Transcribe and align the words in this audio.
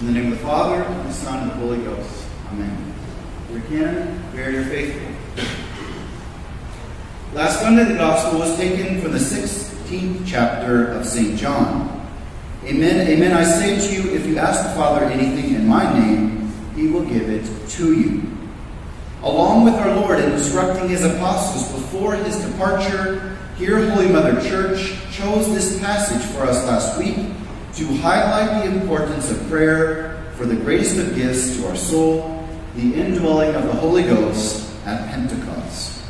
In 0.00 0.06
the 0.06 0.12
name 0.12 0.32
of 0.32 0.38
the 0.38 0.44
Father, 0.44 0.82
and 0.82 1.08
the 1.08 1.12
Son, 1.12 1.42
and 1.42 1.50
the 1.52 1.54
Holy 1.54 1.78
Ghost. 1.78 2.26
Amen. 2.48 2.94
Your 3.52 3.60
canon, 3.62 4.22
bear 4.32 4.50
your 4.50 4.64
faithful. 4.64 5.08
Last 7.32 7.60
Sunday, 7.60 7.84
the 7.84 7.94
Gospel 7.94 8.40
was 8.40 8.56
taken 8.56 9.00
from 9.00 9.12
the 9.12 9.18
16th 9.18 10.26
chapter 10.26 10.88
of 10.88 11.06
St. 11.06 11.38
John. 11.38 12.10
Amen, 12.64 13.06
amen, 13.06 13.32
I 13.32 13.44
say 13.44 13.78
to 13.78 13.94
you, 13.94 14.14
if 14.14 14.26
you 14.26 14.36
ask 14.36 14.64
the 14.64 14.74
Father 14.74 15.04
anything 15.04 15.54
in 15.54 15.66
my 15.66 15.90
name, 15.96 16.52
he 16.74 16.88
will 16.88 17.04
give 17.04 17.30
it 17.30 17.48
to 17.70 17.92
you. 17.92 18.22
Along 19.22 19.64
with 19.64 19.74
our 19.74 19.94
Lord 19.94 20.18
in 20.18 20.32
instructing 20.32 20.88
his 20.88 21.04
apostles 21.04 21.70
before 21.80 22.16
his 22.16 22.36
departure, 22.44 23.38
here 23.56 23.88
Holy 23.90 24.08
Mother 24.08 24.40
Church 24.42 24.96
chose 25.12 25.54
this 25.54 25.78
passage 25.78 26.22
for 26.32 26.42
us 26.42 26.66
last 26.66 26.98
week 26.98 27.28
to 27.76 27.86
highlight 27.96 28.64
the 28.64 28.80
importance 28.80 29.30
of 29.30 29.48
prayer 29.48 30.24
for 30.36 30.46
the 30.46 30.54
greatest 30.54 30.96
of 30.98 31.14
gifts 31.16 31.56
to 31.56 31.66
our 31.66 31.76
soul, 31.76 32.46
the 32.76 32.94
indwelling 32.94 33.54
of 33.54 33.64
the 33.64 33.72
Holy 33.72 34.04
Ghost 34.04 34.72
at 34.86 35.10
Pentecost. 35.10 36.02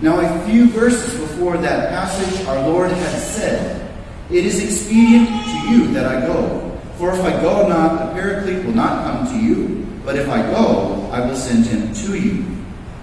Now, 0.00 0.20
a 0.20 0.46
few 0.46 0.68
verses 0.70 1.18
before 1.20 1.56
that 1.58 1.90
passage, 1.90 2.46
our 2.46 2.68
Lord 2.68 2.90
had 2.90 3.18
said, 3.18 3.90
It 4.30 4.44
is 4.44 4.62
expedient 4.62 5.28
to 5.28 5.70
you 5.70 5.92
that 5.92 6.04
I 6.04 6.20
go. 6.26 6.78
For 6.96 7.12
if 7.12 7.20
I 7.20 7.30
go 7.42 7.68
not, 7.68 8.06
the 8.06 8.20
Paraclete 8.20 8.64
will 8.64 8.74
not 8.74 9.04
come 9.04 9.26
to 9.26 9.44
you, 9.44 9.86
but 10.04 10.16
if 10.16 10.28
I 10.28 10.42
go, 10.42 11.08
I 11.12 11.24
will 11.26 11.36
send 11.36 11.66
him 11.66 11.92
to 11.92 12.18
you. 12.18 12.44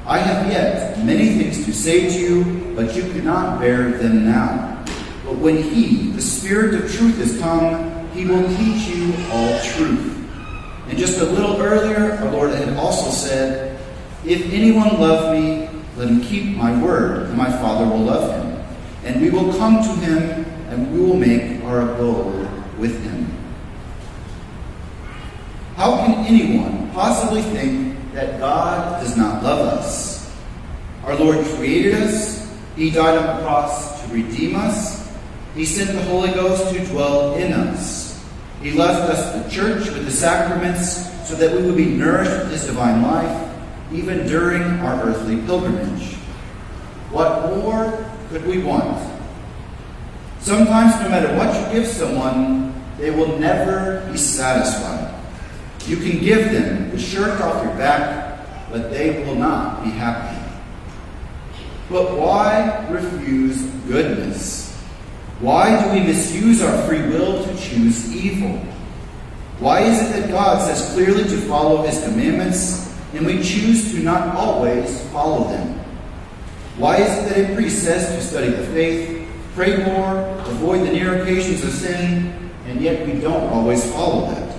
I 0.05 0.19
have 0.19 0.51
yet 0.51 1.03
many 1.03 1.35
things 1.35 1.65
to 1.65 1.73
say 1.73 2.09
to 2.09 2.19
you, 2.19 2.73
but 2.75 2.95
you 2.95 3.03
cannot 3.03 3.59
bear 3.59 3.91
them 3.91 4.25
now. 4.25 4.74
But 5.35 5.43
when 5.43 5.61
he, 5.61 6.11
the 6.11 6.21
Spirit 6.21 6.81
of 6.81 6.89
truth, 6.93 7.19
is 7.19 7.37
come, 7.41 8.07
he 8.11 8.25
will 8.25 8.47
teach 8.55 8.87
you 8.87 9.13
all 9.29 9.59
truth. 9.63 10.15
And 10.87 10.97
just 10.97 11.19
a 11.19 11.25
little 11.25 11.61
earlier, 11.61 12.13
our 12.13 12.31
Lord 12.31 12.51
had 12.51 12.69
also 12.77 13.09
said, 13.11 13.77
If 14.23 14.53
anyone 14.53 14.97
love 14.97 15.35
me, 15.35 15.67
let 15.97 16.07
him 16.07 16.21
keep 16.21 16.55
my 16.55 16.81
word, 16.81 17.23
and 17.27 17.37
my 17.37 17.51
Father 17.51 17.83
will 17.83 17.99
love 17.99 18.31
him. 18.31 18.65
And 19.03 19.21
we 19.21 19.29
will 19.29 19.51
come 19.57 19.83
to 19.83 20.05
him, 20.05 20.45
and 20.69 20.93
we 20.93 21.01
will 21.01 21.17
make 21.17 21.61
our 21.65 21.81
abode 21.81 22.49
with 22.77 23.03
him. 23.03 23.29
How 25.75 25.97
can 25.97 26.25
anyone 26.27 26.91
possibly 26.91 27.41
think 27.41 28.13
that 28.13 28.39
God 28.39 29.03
does 29.03 29.17
not 29.17 29.43
love 29.43 29.59
us? 29.59 30.33
Our 31.03 31.15
Lord 31.15 31.45
created 31.57 31.95
us, 31.95 32.49
He 32.77 32.89
died 32.89 33.17
on 33.17 33.35
the 33.35 33.43
cross 33.43 34.01
to 34.01 34.13
redeem 34.13 34.55
us, 34.55 35.04
he 35.55 35.63
sent 35.63 35.93
the 35.93 36.03
Holy 36.03 36.31
Ghost 36.31 36.73
to 36.73 36.85
dwell 36.87 37.35
in 37.35 37.53
us. 37.53 38.21
He 38.61 38.71
left 38.71 39.09
us 39.09 39.43
the 39.43 39.49
church 39.49 39.85
with 39.89 40.03
the 40.03 40.11
sacraments 40.11 41.09
so 41.27 41.35
that 41.35 41.55
we 41.55 41.63
would 41.63 41.77
be 41.77 41.85
nourished 41.85 42.31
with 42.31 42.51
His 42.51 42.65
divine 42.65 43.01
life, 43.01 43.55
even 43.93 44.27
during 44.27 44.63
our 44.81 45.01
earthly 45.03 45.37
pilgrimage. 45.45 46.15
What 47.09 47.55
more 47.55 48.05
could 48.29 48.45
we 48.45 48.61
want? 48.61 49.13
Sometimes, 50.41 50.93
no 51.01 51.09
matter 51.09 51.35
what 51.37 51.55
you 51.55 51.79
give 51.79 51.87
someone, 51.87 52.73
they 52.97 53.11
will 53.11 53.39
never 53.39 54.05
be 54.11 54.17
satisfied. 54.17 55.13
You 55.87 55.97
can 55.97 56.19
give 56.19 56.51
them 56.51 56.91
the 56.91 56.99
shirt 56.99 57.39
off 57.39 57.63
your 57.63 57.75
back, 57.75 58.69
but 58.69 58.91
they 58.91 59.23
will 59.23 59.35
not 59.35 59.83
be 59.83 59.89
happy. 59.89 60.41
But 61.89 62.17
why 62.17 62.85
refuse 62.89 63.61
goodness? 63.87 64.64
Why 65.39 65.83
do 65.83 65.91
we 65.91 66.05
misuse 66.05 66.61
our 66.61 66.87
free 66.87 67.01
will 67.01 67.43
to 67.43 67.57
choose 67.57 68.15
evil? 68.15 68.57
Why 69.59 69.81
is 69.81 70.01
it 70.01 70.19
that 70.21 70.29
God 70.29 70.61
says 70.61 70.93
clearly 70.93 71.23
to 71.23 71.37
follow 71.47 71.83
his 71.83 72.03
commandments 72.03 72.93
and 73.13 73.25
we 73.25 73.43
choose 73.43 73.91
to 73.91 73.99
not 73.99 74.35
always 74.35 75.01
follow 75.09 75.47
them? 75.49 75.79
Why 76.77 76.97
is 76.97 77.17
it 77.17 77.29
that 77.29 77.51
a 77.51 77.55
priest 77.55 77.83
says 77.83 78.07
to 78.15 78.21
study 78.21 78.49
the 78.49 78.65
faith, 78.67 79.27
pray 79.53 79.77
more, 79.85 80.19
avoid 80.47 80.87
the 80.87 80.91
near 80.91 81.21
occasions 81.21 81.63
of 81.63 81.71
sin, 81.71 82.51
and 82.67 82.81
yet 82.81 83.05
we 83.05 83.19
don't 83.19 83.49
always 83.51 83.89
follow 83.91 84.29
that? 84.33 84.51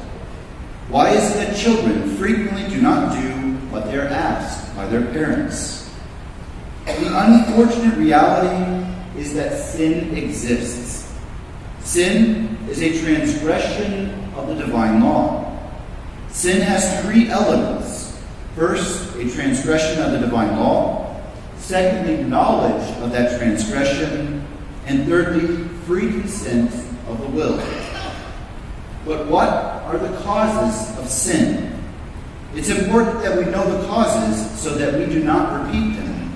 Why 0.89 1.11
is 1.11 1.35
it 1.35 1.39
that 1.39 1.57
children 1.57 2.17
frequently 2.17 2.69
do 2.69 2.81
not 2.81 3.13
do 3.15 3.29
what 3.71 3.87
they 3.87 3.99
are 3.99 4.09
asked 4.09 4.75
by 4.77 4.87
their 4.87 5.07
parents? 5.13 5.91
The 6.85 7.11
unfortunate 7.13 7.99
reality 7.99 8.87
is 9.19 9.35
that 9.35 9.59
sin 9.59 10.17
exists. 10.17 11.13
Sin 11.81 12.59
is 12.69 12.83
a 12.83 13.01
transgression 13.01 14.11
of 14.35 14.49
the 14.49 14.55
divine 14.55 15.03
law. 15.03 15.59
Sin 16.29 16.61
has 16.61 17.03
three 17.03 17.31
elements. 17.31 18.21
First, 18.55 19.15
a 19.17 19.31
transgression 19.31 20.03
of 20.03 20.13
the 20.13 20.19
divine 20.19 20.57
law. 20.57 21.21
Secondly, 21.59 22.25
knowledge 22.25 22.89
of 23.03 23.13
that 23.13 23.39
transgression. 23.39 24.47
And 24.87 25.07
thirdly, 25.07 25.69
free 25.87 26.11
consent 26.11 26.73
of 27.09 27.21
the 27.21 27.29
will. 27.29 27.57
But 29.05 29.29
what 29.29 29.49
are 29.49 29.99
the 29.99 30.17
causes 30.19 30.99
of 30.99 31.09
sin? 31.09 31.81
It's 32.55 32.71
important 32.71 33.23
that 33.23 33.37
we 33.39 33.45
know 33.45 33.79
the 33.79 33.87
causes 33.87 34.61
so 34.61 34.75
that 34.75 34.95
we 34.99 35.07
do 35.13 35.23
not 35.23 35.67
repeat 35.67 35.97
them. 35.97 36.35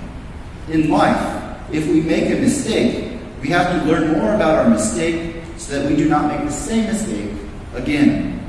In 0.69 0.89
life, 0.89 1.30
if 1.73 1.87
we 1.87 2.01
make 2.01 2.25
a 2.25 2.39
mistake, 2.39 3.19
we 3.41 3.49
have 3.49 3.71
to 3.71 3.89
learn 3.89 4.13
more 4.13 4.35
about 4.35 4.59
our 4.59 4.69
mistake 4.69 5.43
so 5.57 5.79
that 5.79 5.89
we 5.89 5.95
do 5.95 6.07
not 6.07 6.27
make 6.27 6.45
the 6.45 6.51
same 6.51 6.85
mistake 6.85 7.31
again. 7.73 8.39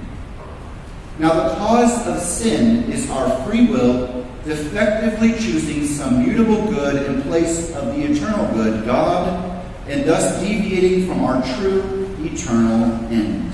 Now, 1.19 1.49
the 1.49 1.55
cause 1.57 2.07
of 2.07 2.19
sin 2.21 2.91
is 2.91 3.09
our 3.11 3.45
free 3.45 3.67
will 3.67 4.27
defectively 4.45 5.33
choosing 5.35 5.87
some 5.87 6.25
mutable 6.25 6.69
good 6.71 7.07
in 7.07 7.23
place 7.23 7.75
of 7.77 7.95
the 7.95 8.03
eternal 8.03 8.53
good, 8.55 8.85
God, 8.85 9.65
and 9.87 10.05
thus 10.05 10.41
deviating 10.41 11.07
from 11.07 11.25
our 11.25 11.43
true 11.57 12.17
eternal 12.21 13.07
end. 13.13 13.53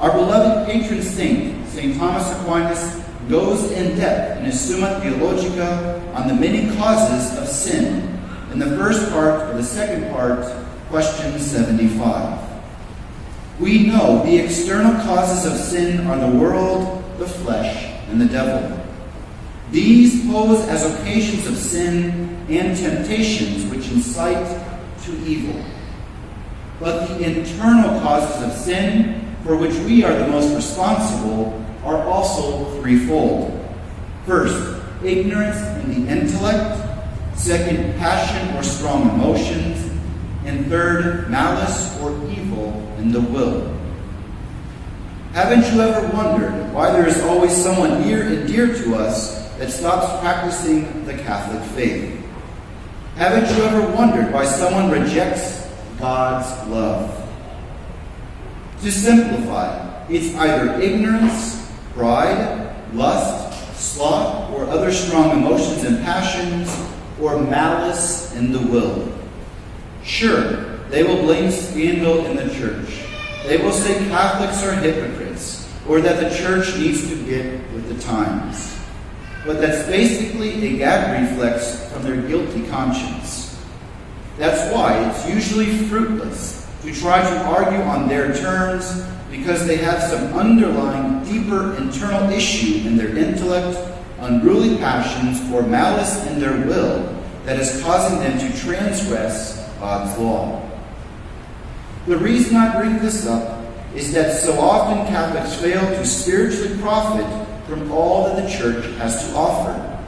Our 0.00 0.12
beloved 0.12 0.70
patron 0.70 1.02
saint, 1.02 1.68
St. 1.68 1.96
Thomas 1.96 2.30
Aquinas, 2.40 3.02
goes 3.28 3.70
in 3.72 3.96
depth 3.96 4.38
in 4.38 4.46
his 4.46 4.60
Summa 4.60 5.00
Theologica 5.00 6.12
on 6.14 6.28
the 6.28 6.34
many 6.34 6.74
causes 6.76 7.36
of 7.38 7.48
sin 7.48 8.15
in 8.56 8.70
the 8.70 8.76
first 8.78 9.10
part 9.10 9.50
of 9.50 9.56
the 9.58 9.62
second 9.62 10.10
part, 10.10 10.42
question 10.88 11.38
75. 11.38 12.40
We 13.60 13.86
know 13.86 14.24
the 14.24 14.38
external 14.38 14.94
causes 15.02 15.52
of 15.52 15.58
sin 15.58 16.06
are 16.06 16.18
the 16.18 16.38
world, 16.38 17.04
the 17.18 17.28
flesh, 17.28 18.00
and 18.08 18.18
the 18.18 18.24
devil. 18.24 18.82
These 19.72 20.26
pose 20.26 20.66
as 20.68 20.90
occasions 20.90 21.46
of 21.46 21.58
sin 21.58 22.46
and 22.48 22.74
temptations 22.74 23.70
which 23.70 23.90
incite 23.90 24.46
to 25.02 25.12
evil. 25.26 25.62
But 26.80 27.08
the 27.08 27.24
internal 27.24 28.00
causes 28.00 28.42
of 28.42 28.52
sin, 28.58 29.36
for 29.44 29.56
which 29.56 29.74
we 29.80 30.02
are 30.02 30.16
the 30.16 30.28
most 30.28 30.54
responsible, 30.54 31.62
are 31.84 32.02
also 32.04 32.80
threefold. 32.80 33.52
First, 34.24 34.82
ignorance 35.04 35.58
in 35.84 36.06
the 36.06 36.10
intellect, 36.10 36.85
Second, 37.36 37.96
passion 37.98 38.56
or 38.56 38.62
strong 38.62 39.10
emotions. 39.10 39.92
And 40.44 40.66
third, 40.66 41.30
malice 41.30 42.00
or 42.00 42.10
evil 42.30 42.72
in 42.98 43.12
the 43.12 43.20
will. 43.20 43.74
Haven't 45.32 45.70
you 45.72 45.82
ever 45.82 46.16
wondered 46.16 46.72
why 46.72 46.90
there 46.92 47.06
is 47.06 47.20
always 47.22 47.54
someone 47.54 48.00
near 48.00 48.22
and 48.22 48.48
dear 48.48 48.68
to 48.68 48.94
us 48.96 49.52
that 49.58 49.70
stops 49.70 50.18
practicing 50.20 51.04
the 51.04 51.12
Catholic 51.12 51.62
faith? 51.72 52.24
Haven't 53.16 53.54
you 53.54 53.64
ever 53.64 53.92
wondered 53.94 54.32
why 54.32 54.44
someone 54.46 54.90
rejects 54.90 55.68
God's 55.98 56.68
love? 56.70 57.28
To 58.82 58.90
simplify, 58.90 60.06
it's 60.08 60.34
either 60.36 60.80
ignorance, 60.80 61.70
pride, 61.92 62.74
lust, 62.94 63.76
sloth, 63.78 64.52
or 64.52 64.64
other 64.64 64.92
strong 64.92 65.32
emotions 65.32 65.84
and 65.84 66.02
passions 66.04 66.95
or 67.20 67.40
malice 67.40 68.34
in 68.34 68.52
the 68.52 68.60
will. 68.60 69.12
Sure, 70.02 70.78
they 70.88 71.02
will 71.02 71.22
blame 71.22 71.50
scandal 71.50 72.24
in 72.26 72.36
the 72.36 72.54
church. 72.54 73.04
They 73.46 73.58
will 73.58 73.72
say 73.72 73.96
Catholics 74.08 74.62
are 74.64 74.74
hypocrites 74.74 75.72
or 75.88 76.00
that 76.00 76.20
the 76.20 76.36
church 76.36 76.76
needs 76.76 77.08
to 77.08 77.16
get 77.24 77.72
with 77.72 77.88
the 77.88 78.02
times. 78.02 78.78
But 79.44 79.60
that's 79.60 79.86
basically 79.86 80.74
a 80.74 80.78
gag 80.78 81.22
reflex 81.22 81.90
from 81.92 82.02
their 82.02 82.20
guilty 82.20 82.66
conscience. 82.66 83.56
That's 84.38 84.74
why 84.74 85.08
it's 85.08 85.28
usually 85.28 85.66
fruitless 85.86 86.68
to 86.82 86.92
try 86.92 87.22
to 87.22 87.38
argue 87.44 87.80
on 87.82 88.08
their 88.08 88.34
terms 88.34 89.04
because 89.30 89.66
they 89.66 89.76
have 89.76 90.02
some 90.02 90.32
underlying, 90.34 91.24
deeper 91.24 91.76
internal 91.76 92.28
issue 92.30 92.86
in 92.86 92.96
their 92.96 93.16
intellect 93.16 93.95
unruly 94.18 94.76
passions, 94.78 95.40
or 95.52 95.62
malice 95.62 96.26
in 96.26 96.40
their 96.40 96.66
will 96.66 97.14
that 97.44 97.58
is 97.58 97.82
causing 97.82 98.18
them 98.18 98.38
to 98.38 98.58
transgress 98.58 99.68
God's 99.78 100.18
law. 100.18 100.62
The 102.06 102.16
reason 102.16 102.56
I 102.56 102.80
bring 102.80 102.98
this 102.98 103.26
up 103.26 103.64
is 103.94 104.12
that 104.12 104.40
so 104.40 104.58
often 104.60 105.06
Catholics 105.06 105.54
fail 105.56 105.80
to 105.80 106.06
spiritually 106.06 106.78
profit 106.80 107.26
from 107.66 107.90
all 107.90 108.24
that 108.24 108.42
the 108.42 108.48
Church 108.48 108.84
has 108.98 109.28
to 109.28 109.34
offer. 109.34 110.04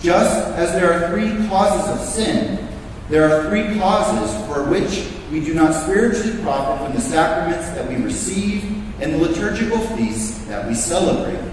Just 0.00 0.48
as 0.56 0.72
there 0.72 0.92
are 0.92 1.10
three 1.10 1.48
causes 1.48 1.88
of 1.90 2.06
sin, 2.06 2.68
there 3.08 3.30
are 3.30 3.48
three 3.48 3.78
causes 3.78 4.34
for 4.46 4.64
which 4.64 5.08
we 5.30 5.40
do 5.44 5.54
not 5.54 5.74
spiritually 5.74 6.40
profit 6.42 6.86
from 6.86 6.94
the 6.94 7.00
sacraments 7.00 7.68
that 7.70 7.88
we 7.88 7.96
receive 7.96 8.64
and 9.00 9.14
the 9.14 9.18
liturgical 9.18 9.78
feasts 9.78 10.44
that 10.46 10.66
we 10.66 10.74
celebrate. 10.74 11.51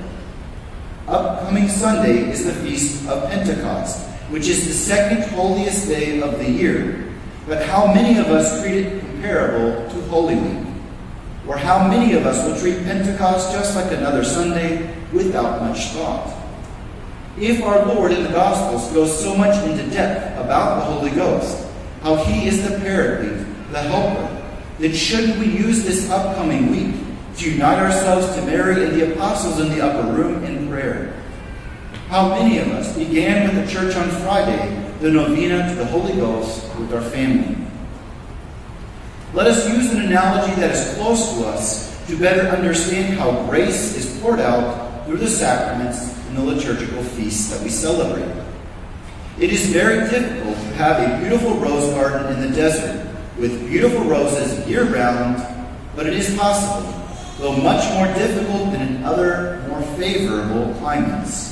Upcoming 1.09 1.67
Sunday 1.69 2.29
is 2.29 2.45
the 2.45 2.53
Feast 2.53 3.09
of 3.09 3.27
Pentecost, 3.31 4.07
which 4.29 4.47
is 4.47 4.67
the 4.67 4.73
second 4.73 5.23
holiest 5.33 5.87
day 5.87 6.21
of 6.21 6.37
the 6.37 6.47
year. 6.47 7.03
But 7.47 7.65
how 7.65 7.91
many 7.91 8.19
of 8.19 8.27
us 8.27 8.61
treat 8.61 8.85
it 8.85 8.99
comparable 8.99 9.89
to 9.89 10.01
Holy 10.01 10.35
Week? 10.35 10.67
Or 11.47 11.57
how 11.57 11.87
many 11.87 12.13
of 12.13 12.27
us 12.27 12.45
will 12.45 12.55
treat 12.59 12.83
Pentecost 12.83 13.51
just 13.51 13.75
like 13.75 13.91
another 13.91 14.23
Sunday 14.23 14.95
without 15.11 15.63
much 15.63 15.85
thought? 15.87 16.31
If 17.39 17.63
our 17.63 17.87
Lord 17.87 18.11
in 18.11 18.21
the 18.21 18.29
Gospels 18.29 18.93
goes 18.93 19.19
so 19.19 19.35
much 19.35 19.57
into 19.67 19.89
depth 19.89 20.37
about 20.37 20.75
the 20.75 20.85
Holy 20.93 21.09
Ghost, 21.09 21.65
how 22.03 22.17
he 22.17 22.47
is 22.47 22.69
the 22.69 22.77
Paraclete, 22.81 23.47
the 23.71 23.79
Helper, 23.79 24.45
then 24.77 24.93
shouldn't 24.93 25.39
we 25.39 25.47
use 25.47 25.83
this 25.83 26.07
upcoming 26.11 26.69
week 26.69 26.93
to 27.37 27.49
unite 27.49 27.79
ourselves 27.79 28.35
to 28.35 28.43
Mary 28.43 28.85
and 28.85 28.93
the 28.93 29.11
apostles 29.11 29.59
in 29.59 29.69
the 29.69 29.83
upper 29.83 30.13
room 30.13 30.43
in? 30.43 30.58
How 32.09 32.29
many 32.29 32.57
of 32.57 32.69
us 32.69 32.97
began 32.97 33.43
with 33.43 33.63
the 33.63 33.71
church 33.71 33.95
on 33.95 34.09
Friday 34.23 34.91
the 34.99 35.11
novena 35.11 35.69
to 35.69 35.75
the 35.75 35.85
Holy 35.85 36.13
Ghost 36.13 36.75
with 36.79 36.91
our 36.91 37.03
family? 37.03 37.55
Let 39.31 39.45
us 39.45 39.69
use 39.69 39.91
an 39.91 40.01
analogy 40.07 40.59
that 40.59 40.71
is 40.71 40.95
close 40.95 41.35
to 41.35 41.45
us 41.45 42.07
to 42.07 42.17
better 42.17 42.47
understand 42.47 43.13
how 43.13 43.43
grace 43.47 43.95
is 43.95 44.19
poured 44.19 44.39
out 44.39 45.05
through 45.05 45.17
the 45.17 45.27
sacraments 45.27 46.17
and 46.29 46.37
the 46.37 46.41
liturgical 46.41 47.03
feasts 47.03 47.51
that 47.51 47.61
we 47.61 47.69
celebrate. 47.69 48.43
It 49.37 49.51
is 49.51 49.67
very 49.67 50.09
difficult 50.09 50.55
to 50.55 50.73
have 50.77 50.97
a 50.97 51.19
beautiful 51.21 51.59
rose 51.59 51.93
garden 51.93 52.33
in 52.33 52.49
the 52.49 52.55
desert 52.55 53.07
with 53.37 53.69
beautiful 53.69 54.05
roses 54.05 54.67
year 54.67 54.85
round, 54.85 55.45
but 55.95 56.07
it 56.07 56.13
is 56.13 56.35
possible, 56.35 56.91
though 57.37 57.55
much 57.57 57.87
more 57.93 58.07
difficult 58.15 58.71
than 58.71 58.81
in 58.81 59.03
other 59.03 59.63
more 59.69 59.83
favorable 59.95 60.73
climates. 60.79 61.48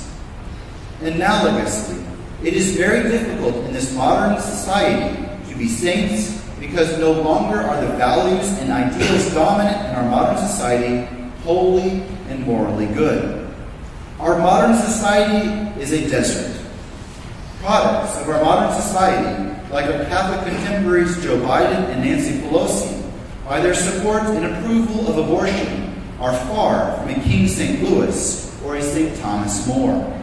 Analogously, 1.02 2.04
it 2.44 2.54
is 2.54 2.76
very 2.76 3.10
difficult 3.10 3.56
in 3.66 3.74
this 3.74 3.94
modern 3.94 4.40
society 4.42 5.16
to 5.50 5.58
be 5.58 5.68
saints 5.68 6.44
because 6.60 6.98
no 6.98 7.12
longer 7.12 7.62
are 7.62 7.80
the 7.82 7.98
values 7.98 8.48
and 8.60 8.72
ideals 8.72 9.32
dominant 9.34 9.78
in 9.88 9.96
our 9.96 10.10
modern 10.10 10.38
society 10.38 11.08
holy 11.44 12.02
and 12.30 12.46
morally 12.46 12.88
good. 12.88 13.48
Our 14.20 14.40
modern 14.40 14.76
society 14.76 15.80
is 15.80 15.94
a 15.94 16.10
desert. 16.10 16.60
Products 17.60 18.20
of 18.20 18.30
our 18.30 18.44
modern 18.44 18.82
society, 18.82 19.54
like 19.72 19.86
our 19.86 20.04
Catholic 20.06 20.52
contemporaries 20.52 21.22
Joe 21.24 21.38
Biden 21.38 21.90
and 21.90 22.04
Nancy 22.04 22.40
Pelosi, 22.40 23.04
by 23.46 23.62
their 23.62 23.76
support 23.76 24.24
and 24.24 24.46
approval 24.46 25.08
of 25.08 25.18
abortion, 25.20 25.94
are 26.20 26.34
far 26.48 26.98
from 26.98 27.10
a 27.10 27.24
King 27.24 27.48
St. 27.48 27.84
Louis 27.84 28.62
or 28.64 28.78
a 28.78 28.82
St. 28.82 29.16
Thomas 29.20 29.68
More. 29.68 30.17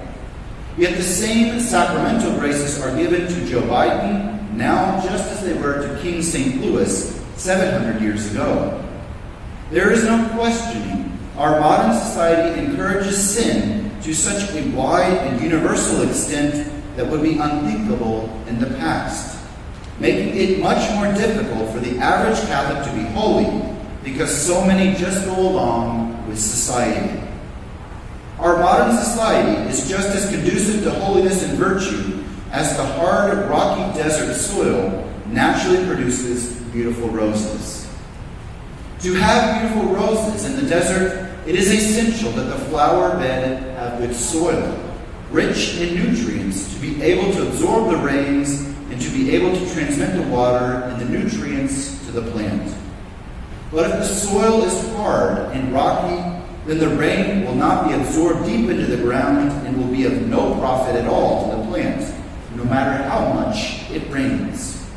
Yet 0.76 0.96
the 0.96 1.02
same 1.02 1.60
sacramental 1.60 2.38
graces 2.38 2.80
are 2.80 2.96
given 2.96 3.28
to 3.28 3.46
Joe 3.46 3.62
Biden 3.62 4.52
now 4.54 5.00
just 5.02 5.30
as 5.30 5.44
they 5.44 5.52
were 5.54 5.86
to 5.86 6.02
King 6.02 6.20
St. 6.20 6.60
Louis 6.60 7.14
700 7.36 8.02
years 8.02 8.30
ago. 8.32 8.80
There 9.70 9.92
is 9.92 10.04
no 10.04 10.28
questioning 10.34 11.16
our 11.36 11.60
modern 11.60 11.98
society 11.98 12.60
encourages 12.60 13.18
sin 13.18 13.90
to 14.02 14.14
such 14.14 14.54
a 14.54 14.68
wide 14.70 15.16
and 15.16 15.40
universal 15.40 16.02
extent 16.02 16.70
that 16.96 17.06
would 17.06 17.22
be 17.22 17.38
unthinkable 17.38 18.30
in 18.46 18.60
the 18.60 18.66
past, 18.78 19.38
making 19.98 20.36
it 20.36 20.60
much 20.60 20.88
more 20.94 21.12
difficult 21.14 21.70
for 21.72 21.80
the 21.80 21.98
average 21.98 22.38
Catholic 22.46 22.84
to 22.84 22.92
be 22.94 23.04
holy 23.14 23.62
because 24.04 24.30
so 24.30 24.64
many 24.64 24.96
just 24.96 25.24
go 25.24 25.38
along 25.40 26.28
with 26.28 26.38
society. 26.38 27.23
Our 28.44 28.58
modern 28.58 28.94
society 28.94 29.70
is 29.70 29.88
just 29.88 30.10
as 30.10 30.28
conducive 30.28 30.84
to 30.84 30.90
holiness 30.90 31.42
and 31.42 31.56
virtue 31.56 32.22
as 32.52 32.76
the 32.76 32.84
hard, 32.84 33.48
rocky 33.48 33.98
desert 33.98 34.34
soil 34.34 35.10
naturally 35.28 35.86
produces 35.86 36.52
beautiful 36.70 37.08
roses. 37.08 37.90
To 39.00 39.14
have 39.14 39.62
beautiful 39.62 39.94
roses 39.94 40.44
in 40.44 40.56
the 40.56 40.68
desert 40.68 41.34
it 41.46 41.54
is 41.54 41.72
essential 41.72 42.32
that 42.32 42.42
the 42.42 42.64
flower 42.66 43.16
bed 43.16 43.78
have 43.78 43.98
good 43.98 44.14
soil, 44.14 44.78
rich 45.30 45.78
in 45.78 45.94
nutrients, 45.94 46.74
to 46.74 46.80
be 46.82 47.02
able 47.02 47.32
to 47.32 47.48
absorb 47.48 47.92
the 47.92 47.96
rains 47.96 48.60
and 48.90 49.00
to 49.00 49.10
be 49.10 49.34
able 49.34 49.54
to 49.54 49.72
transmit 49.72 50.14
the 50.16 50.30
water 50.30 50.82
and 50.84 51.00
the 51.00 51.06
nutrients 51.06 51.98
to 52.04 52.12
the 52.12 52.30
plant. 52.30 52.76
But 53.70 53.90
if 53.90 53.96
the 54.00 54.04
soil 54.04 54.62
is 54.64 54.94
hard 54.96 55.38
and 55.56 55.72
rocky, 55.72 56.33
then 56.66 56.78
the 56.78 56.96
rain 56.96 57.44
will 57.44 57.54
not 57.54 57.88
be 57.88 57.94
absorbed 57.94 58.46
deep 58.46 58.70
into 58.70 58.86
the 58.86 58.96
ground 58.96 59.50
and 59.66 59.76
will 59.76 59.92
be 59.92 60.06
of 60.06 60.26
no 60.28 60.58
profit 60.58 60.96
at 60.96 61.06
all 61.06 61.50
to 61.50 61.56
the 61.56 61.62
plant, 61.68 62.14
no 62.54 62.64
matter 62.64 63.02
how 63.04 63.32
much 63.34 63.90
it 63.90 64.10
rains. 64.10 64.88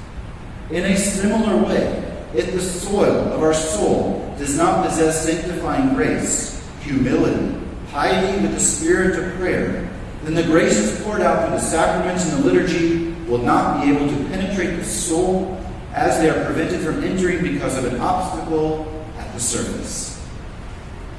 In 0.69 0.85
a 0.85 0.97
similar 0.97 1.63
way, 1.63 2.03
if 2.33 2.53
the 2.53 2.61
soil 2.61 3.33
of 3.33 3.41
our 3.41 3.53
soul 3.53 4.35
does 4.37 4.57
not 4.57 4.85
possess 4.85 5.25
sanctifying 5.25 5.93
grace, 5.95 6.65
humility, 6.81 7.57
piety 7.91 8.41
with 8.41 8.53
the 8.53 8.59
spirit 8.59 9.17
of 9.17 9.33
prayer, 9.35 9.89
then 10.23 10.33
the 10.33 10.43
graces 10.43 11.01
poured 11.03 11.21
out 11.21 11.47
through 11.47 11.57
the 11.57 11.61
sacraments 11.61 12.31
and 12.31 12.43
the 12.43 12.51
liturgy 12.51 13.13
will 13.29 13.37
not 13.39 13.81
be 13.81 13.91
able 13.91 14.07
to 14.07 14.15
penetrate 14.29 14.77
the 14.77 14.85
soul 14.85 15.61
as 15.93 16.19
they 16.19 16.29
are 16.29 16.45
prevented 16.45 16.81
from 16.81 17.03
entering 17.03 17.41
because 17.41 17.77
of 17.77 17.85
an 17.91 17.99
obstacle 17.99 19.05
at 19.17 19.33
the 19.33 19.39
surface. 19.39 20.16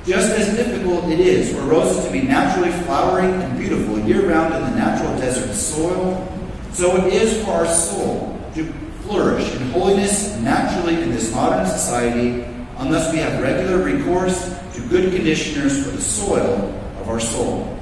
Just 0.05 0.31
as 0.33 0.57
difficult 0.57 1.05
it 1.11 1.21
is 1.21 1.53
for 1.53 1.61
roses 1.63 2.05
to 2.05 2.11
be 2.11 2.23
naturally 2.23 2.71
flowering 2.85 3.35
and 3.43 3.59
beautiful 3.59 3.99
year 4.01 4.29
round 4.29 4.55
in 4.55 4.63
the 4.63 4.77
natural 4.77 5.15
desert 5.19 5.53
soil, 5.53 6.27
so 6.73 6.97
it 7.05 7.13
is 7.13 7.45
for 7.45 7.51
our 7.51 7.67
soul 7.67 8.41
to 8.55 8.65
flourish 9.03 9.55
in 9.55 9.71
holiness 9.71 10.37
naturally 10.39 11.03
in 11.03 11.11
this 11.11 11.35
modern 11.35 11.67
society 11.67 12.45
unless 12.79 13.13
we 13.13 13.19
have 13.19 13.43
regular 13.43 13.83
recourse 13.83 14.57
to 14.75 14.81
good 14.89 15.13
conditioners 15.13 15.85
for 15.85 15.91
the 15.91 16.01
soil 16.01 16.55
of 17.01 17.09
our 17.09 17.21
soul. 17.21 17.77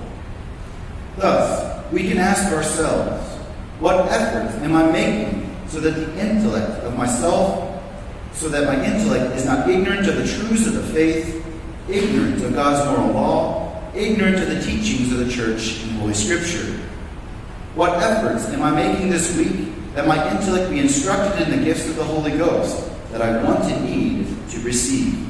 Thus, 1.17 1.93
we 1.93 2.09
can 2.09 2.19
ask 2.19 2.53
ourselves, 2.53 3.25
what 3.79 4.11
efforts 4.11 4.55
am 4.63 4.75
I 4.75 4.91
making 4.91 5.55
so 5.69 5.81
that 5.81 5.91
the 5.91 6.19
intellect 6.19 6.83
of 6.83 6.97
myself, 6.97 7.83
so 8.33 8.49
that 8.49 8.65
my 8.65 8.85
intellect 8.85 9.35
is 9.37 9.45
not 9.45 9.69
ignorant 9.69 10.09
of 10.09 10.17
the 10.17 10.27
truths 10.27 10.67
of 10.67 10.75
the 10.75 10.83
faith, 10.83 11.46
ignorant 11.89 12.43
of 12.43 12.55
God's 12.55 12.89
moral 12.91 13.13
law, 13.13 13.83
ignorant 13.95 14.37
of 14.37 14.49
the 14.49 14.61
teachings 14.61 15.13
of 15.13 15.19
the 15.19 15.31
church 15.31 15.83
in 15.83 15.91
Holy 15.91 16.15
Scripture? 16.15 16.81
What 17.75 18.03
efforts 18.03 18.49
am 18.49 18.63
I 18.63 18.71
making 18.71 19.11
this 19.11 19.37
week 19.37 19.95
that 19.97 20.07
my 20.07 20.31
intellect 20.31 20.71
be 20.71 20.79
instructed 20.79 21.49
in 21.49 21.59
the 21.59 21.65
gifts 21.65 21.89
of 21.89 21.97
the 21.97 22.05
Holy 22.05 22.37
Ghost 22.37 22.91
that 23.11 23.23
I 23.23 23.43
want 23.43 23.65
and 23.65 23.85
need 23.87 24.27
to 24.51 24.61
receive. 24.61 25.27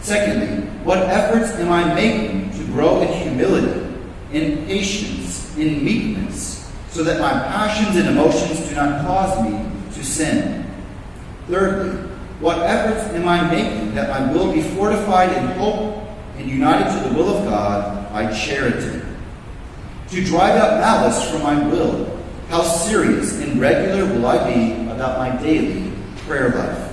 Secondly, 0.00 0.68
what 0.84 0.98
efforts 0.98 1.50
am 1.58 1.72
I 1.72 1.92
making 1.92 2.52
to 2.52 2.64
grow 2.66 3.00
in 3.00 3.08
humility, 3.08 3.92
in 4.32 4.64
patience, 4.66 5.56
in 5.56 5.84
meekness, 5.84 6.72
so 6.90 7.02
that 7.02 7.20
my 7.20 7.30
passions 7.30 7.96
and 7.96 8.08
emotions 8.08 8.68
do 8.68 8.76
not 8.76 9.04
cause 9.04 9.42
me 9.42 9.58
to 9.94 10.04
sin? 10.04 10.64
Thirdly, 11.48 12.05
what 12.40 12.58
efforts 12.58 13.14
am 13.14 13.26
I 13.26 13.48
making 13.50 13.94
that 13.94 14.10
my 14.10 14.32
will 14.32 14.52
be 14.52 14.62
fortified 14.62 15.32
in 15.32 15.46
hope 15.58 16.06
and 16.36 16.48
united 16.48 16.92
to 16.92 17.08
the 17.08 17.14
will 17.14 17.36
of 17.36 17.44
God 17.44 18.12
by 18.12 18.32
charity? 18.32 19.02
To 20.08 20.24
drive 20.24 20.56
out 20.56 20.80
malice 20.80 21.30
from 21.30 21.42
my 21.42 21.66
will 21.68 22.16
how 22.48 22.62
serious 22.62 23.40
and 23.40 23.60
regular 23.60 24.04
will 24.06 24.26
I 24.26 24.54
be 24.54 24.72
about 24.88 25.18
my 25.18 25.42
daily 25.42 25.92
prayer 26.26 26.50
life? 26.50 26.92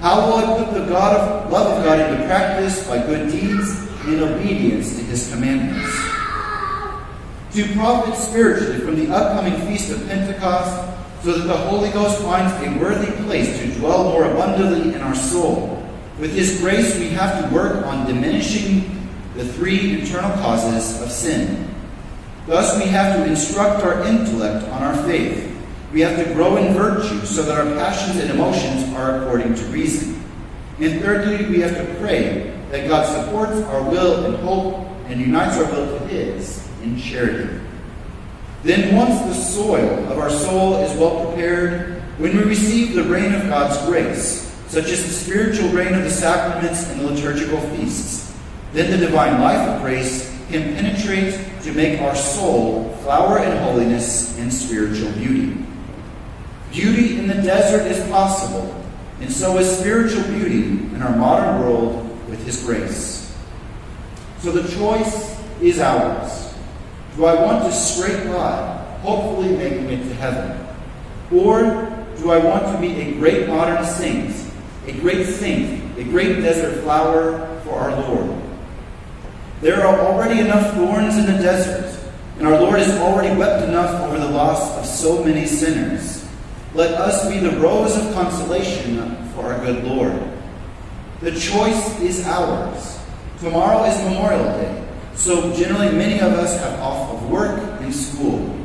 How 0.00 0.26
will 0.26 0.34
I 0.36 0.64
put 0.64 0.72
the 0.72 0.86
God 0.86 1.16
of, 1.16 1.52
love 1.52 1.78
of 1.78 1.84
God 1.84 2.00
into 2.00 2.24
practice 2.24 2.86
by 2.88 3.04
good 3.04 3.30
deeds 3.30 3.86
and 4.06 4.22
obedience 4.22 4.96
to 4.96 5.02
his 5.02 5.30
commandments? 5.30 5.94
To 7.52 7.74
profit 7.74 8.14
spiritually 8.14 8.78
from 8.78 8.96
the 8.96 9.12
upcoming 9.12 9.60
feast 9.66 9.90
of 9.90 10.06
Pentecost, 10.06 10.88
so 11.22 11.38
that 11.38 11.46
the 11.46 11.56
Holy 11.56 11.90
Ghost 11.90 12.22
finds 12.22 12.52
a 12.66 12.78
worthy 12.78 13.10
place 13.24 13.58
to 13.58 13.78
dwell 13.78 14.04
more 14.04 14.24
abundantly 14.24 14.94
in 14.94 15.00
our 15.02 15.14
soul. 15.14 15.86
With 16.18 16.34
his 16.34 16.60
grace, 16.60 16.98
we 16.98 17.08
have 17.10 17.42
to 17.42 17.54
work 17.54 17.84
on 17.86 18.06
diminishing 18.06 19.08
the 19.34 19.44
three 19.44 20.00
internal 20.00 20.30
causes 20.42 21.00
of 21.02 21.10
sin 21.10 21.70
Thus, 22.50 22.76
we 22.78 22.86
have 22.88 23.16
to 23.16 23.30
instruct 23.30 23.84
our 23.84 24.02
intellect 24.02 24.66
on 24.70 24.82
our 24.82 24.96
faith. 25.04 25.56
We 25.92 26.00
have 26.00 26.16
to 26.24 26.34
grow 26.34 26.56
in 26.56 26.74
virtue 26.74 27.24
so 27.24 27.42
that 27.42 27.56
our 27.56 27.74
passions 27.76 28.20
and 28.20 28.28
emotions 28.30 28.92
are 28.94 29.22
according 29.22 29.54
to 29.54 29.64
reason. 29.66 30.20
And 30.80 31.00
thirdly, 31.00 31.46
we 31.46 31.60
have 31.60 31.76
to 31.76 31.94
pray 32.00 32.58
that 32.70 32.88
God 32.88 33.06
supports 33.06 33.56
our 33.68 33.82
will 33.82 34.24
and 34.24 34.34
hope 34.42 34.86
and 35.06 35.20
unites 35.20 35.58
our 35.58 35.64
will 35.70 35.98
to 35.98 36.06
His 36.06 36.68
in 36.82 36.98
charity. 36.98 37.60
Then, 38.62 38.94
once 38.94 39.20
the 39.22 39.34
soil 39.34 40.06
of 40.10 40.18
our 40.18 40.30
soul 40.30 40.76
is 40.76 40.96
well 40.98 41.26
prepared, 41.26 42.02
when 42.18 42.36
we 42.36 42.42
receive 42.42 42.94
the 42.94 43.04
rain 43.04 43.32
of 43.34 43.48
God's 43.48 43.78
grace, 43.86 44.46
such 44.68 44.86
as 44.86 45.02
the 45.02 45.12
spiritual 45.12 45.70
rain 45.70 45.94
of 45.94 46.04
the 46.04 46.10
sacraments 46.10 46.88
and 46.90 47.00
the 47.00 47.10
liturgical 47.10 47.60
feasts, 47.70 48.36
then 48.72 48.90
the 48.90 49.06
divine 49.06 49.40
life 49.40 49.66
of 49.66 49.80
grace 49.80 50.28
can 50.50 50.74
penetrate 50.74 51.40
to 51.62 51.72
make 51.72 52.00
our 52.02 52.14
soul 52.14 52.94
flower 52.98 53.42
in 53.42 53.56
holiness 53.58 54.38
and 54.38 54.52
spiritual 54.52 55.10
beauty. 55.12 55.64
Beauty 56.70 57.18
in 57.18 57.26
the 57.26 57.34
desert 57.34 57.86
is 57.86 58.06
possible, 58.10 58.74
and 59.20 59.32
so 59.32 59.58
is 59.58 59.78
spiritual 59.78 60.22
beauty 60.24 60.62
in 60.94 61.02
our 61.02 61.16
modern 61.16 61.60
world 61.60 62.28
with 62.28 62.44
His 62.44 62.62
grace. 62.62 63.36
So 64.38 64.52
the 64.52 64.70
choice 64.76 65.36
is 65.60 65.80
ours. 65.80 66.49
Do 67.16 67.24
I 67.24 67.34
want 67.34 67.64
to 67.64 67.72
scrape 67.72 68.24
God, 68.24 69.00
hopefully 69.00 69.56
making 69.56 69.90
it 69.90 70.02
to 70.08 70.14
heaven? 70.14 70.66
Or 71.32 71.60
do 72.16 72.30
I 72.30 72.38
want 72.38 72.66
to 72.74 72.80
be 72.80 73.00
a 73.00 73.12
great 73.14 73.48
modern 73.48 73.84
saint, 73.84 74.34
a 74.86 74.92
great 74.92 75.26
saint, 75.26 75.98
a 75.98 76.04
great 76.04 76.36
desert 76.36 76.82
flower 76.82 77.60
for 77.64 77.74
our 77.74 78.00
Lord? 78.00 78.42
There 79.60 79.84
are 79.86 80.00
already 80.00 80.40
enough 80.40 80.74
thorns 80.74 81.16
in 81.16 81.26
the 81.26 81.42
desert, 81.42 82.00
and 82.38 82.46
our 82.46 82.58
Lord 82.58 82.78
has 82.78 82.98
already 82.98 83.36
wept 83.36 83.68
enough 83.68 84.00
over 84.02 84.18
the 84.18 84.30
loss 84.30 84.78
of 84.78 84.86
so 84.86 85.22
many 85.22 85.46
sinners. 85.46 86.26
Let 86.74 86.94
us 86.94 87.28
be 87.28 87.38
the 87.38 87.58
rose 87.58 87.96
of 87.96 88.14
consolation 88.14 89.28
for 89.34 89.52
our 89.52 89.58
good 89.64 89.84
Lord. 89.84 90.18
The 91.20 91.32
choice 91.32 92.00
is 92.00 92.24
ours. 92.26 92.98
Tomorrow 93.40 93.84
is 93.84 93.98
Memorial 94.04 94.44
Day, 94.44 94.79
so 95.20 95.54
generally 95.54 95.92
many 95.92 96.18
of 96.18 96.32
us 96.32 96.58
have 96.60 96.80
off 96.80 97.10
of 97.12 97.30
work 97.30 97.60
and 97.82 97.94
school. 97.94 98.56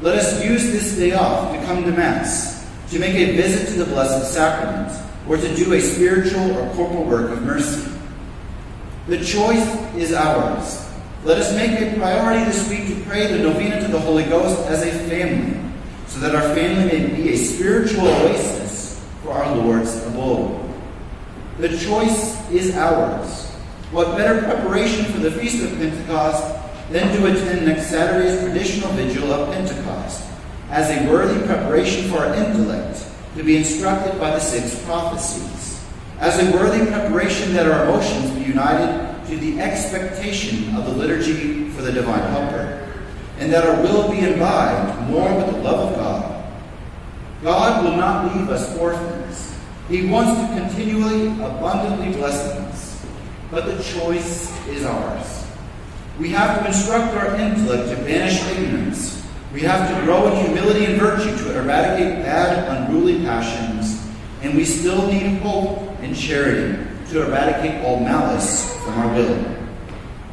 Let 0.00 0.16
us 0.16 0.42
use 0.42 0.64
this 0.72 0.96
day 0.96 1.12
off 1.12 1.54
to 1.54 1.62
come 1.66 1.84
to 1.84 1.90
Mass, 1.90 2.66
to 2.90 2.98
make 2.98 3.14
a 3.14 3.36
visit 3.36 3.68
to 3.72 3.84
the 3.84 3.84
Blessed 3.84 4.32
Sacrament, 4.32 4.90
or 5.28 5.36
to 5.36 5.54
do 5.54 5.74
a 5.74 5.80
spiritual 5.80 6.56
or 6.56 6.74
corporal 6.74 7.04
work 7.04 7.30
of 7.30 7.42
mercy. 7.42 7.92
The 9.06 9.18
choice 9.18 9.68
is 9.94 10.14
ours. 10.14 10.88
Let 11.24 11.36
us 11.36 11.54
make 11.54 11.78
a 11.78 11.94
priority 11.98 12.44
this 12.44 12.66
week 12.70 12.88
to 12.88 13.04
pray 13.04 13.26
the 13.26 13.42
novena 13.42 13.80
to 13.82 13.88
the 13.88 14.00
Holy 14.00 14.24
Ghost 14.24 14.66
as 14.70 14.82
a 14.82 14.90
family, 15.10 15.60
so 16.06 16.20
that 16.20 16.34
our 16.34 16.54
family 16.54 16.86
may 16.86 17.14
be 17.14 17.34
a 17.34 17.36
spiritual 17.36 18.08
oasis 18.08 19.04
for 19.22 19.32
our 19.32 19.56
Lord's 19.56 19.94
abode. 20.06 20.58
The 21.58 21.68
choice 21.76 22.50
is 22.50 22.74
ours. 22.74 23.41
What 23.92 24.16
better 24.16 24.42
preparation 24.42 25.04
for 25.12 25.20
the 25.20 25.30
Feast 25.30 25.62
of 25.62 25.70
Pentecost 25.78 26.58
than 26.90 27.16
to 27.16 27.26
attend 27.26 27.66
next 27.66 27.86
Saturday's 27.86 28.40
traditional 28.40 28.90
vigil 28.92 29.32
of 29.32 29.52
Pentecost, 29.54 30.28
as 30.70 30.90
a 30.90 31.08
worthy 31.10 31.46
preparation 31.46 32.10
for 32.10 32.18
our 32.18 32.34
intellect 32.34 33.06
to 33.36 33.44
be 33.44 33.56
instructed 33.56 34.18
by 34.18 34.30
the 34.30 34.40
six 34.40 34.82
prophecies? 34.84 35.62
as 36.22 36.38
a 36.38 36.52
worthy 36.52 36.86
preparation 36.86 37.52
that 37.52 37.66
our 37.66 37.84
emotions 37.84 38.30
be 38.30 38.44
united 38.44 39.26
to 39.26 39.36
the 39.38 39.60
expectation 39.60 40.72
of 40.76 40.86
the 40.86 40.92
liturgy 40.92 41.68
for 41.70 41.82
the 41.82 41.90
divine 41.90 42.22
helper, 42.30 42.88
and 43.40 43.52
that 43.52 43.66
our 43.66 43.82
will 43.82 44.08
be 44.08 44.20
imbibed 44.20 45.10
more 45.10 45.36
with 45.36 45.46
the 45.46 45.60
love 45.62 45.90
of 45.90 45.96
God. 45.96 46.52
God 47.42 47.84
will 47.84 47.96
not 47.96 48.36
leave 48.36 48.48
us 48.50 48.78
orphans. 48.78 49.52
He 49.88 50.06
wants 50.06 50.40
to 50.40 50.60
continually, 50.60 51.26
abundantly 51.44 52.12
bless 52.12 52.38
us, 52.38 52.71
but 53.52 53.66
the 53.66 53.82
choice 53.82 54.50
is 54.66 54.82
ours. 54.82 55.46
We 56.18 56.30
have 56.30 56.60
to 56.60 56.66
instruct 56.66 57.14
our 57.14 57.36
intellect 57.36 57.90
to 57.90 57.96
banish 57.96 58.42
ignorance. 58.48 59.22
We 59.52 59.60
have 59.60 59.94
to 59.94 60.04
grow 60.06 60.32
in 60.32 60.46
humility 60.46 60.86
and 60.86 60.98
virtue 60.98 61.36
to 61.44 61.60
eradicate 61.60 62.24
bad, 62.24 62.88
unruly 62.88 63.22
passions, 63.22 64.02
and 64.40 64.56
we 64.56 64.64
still 64.64 65.06
need 65.06 65.40
hope 65.42 65.80
and 66.00 66.16
charity 66.16 66.82
to 67.10 67.26
eradicate 67.26 67.84
all 67.84 68.00
malice 68.00 68.74
from 68.78 68.98
our 69.00 69.14
will. 69.14 69.56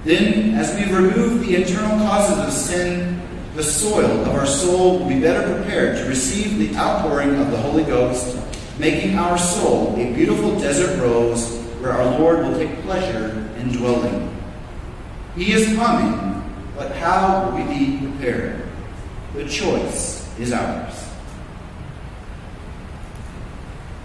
Then, 0.05 0.55
as 0.55 0.73
we 0.75 0.91
remove 0.91 1.45
the 1.45 1.57
internal 1.57 1.97
causes 2.07 2.37
of 2.37 2.53
sin, 2.53 3.21
the 3.53 3.63
soil 3.63 4.21
of 4.21 4.29
our 4.29 4.45
soul 4.45 4.99
will 4.99 5.09
be 5.09 5.19
better 5.19 5.53
prepared 5.53 5.97
to 5.97 6.05
receive 6.07 6.57
the 6.57 6.73
outpouring 6.77 7.35
of 7.35 7.51
the 7.51 7.57
Holy 7.57 7.83
Ghost, 7.83 8.37
making 8.79 9.17
our 9.17 9.37
soul 9.37 9.93
a 9.97 10.13
beautiful 10.13 10.57
desert 10.57 11.01
rose 11.01 11.58
where 11.79 11.93
our 11.93 12.19
Lord 12.19 12.39
will 12.39 12.57
take 12.57 12.81
pleasure 12.81 13.49
in 13.57 13.71
dwelling. 13.71 14.35
He 15.35 15.53
is 15.53 15.75
coming, 15.75 16.43
but 16.75 16.91
how 16.93 17.49
will 17.49 17.57
we 17.57 17.63
be 17.73 17.97
prepared? 17.97 18.67
The 19.33 19.47
choice 19.47 20.37
is 20.37 20.51
ours. 20.51 21.09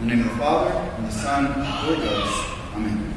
In 0.01 0.09
the 0.09 0.17
name 0.17 0.25
of 0.25 0.33
the 0.33 0.39
Father, 0.39 0.71
and 0.71 1.07
the 1.07 1.13
Son, 1.13 1.47
and 1.47 1.63
the 1.63 1.65
Holy 1.65 1.97
Ghost. 1.97 2.51
Amen. 2.75 3.14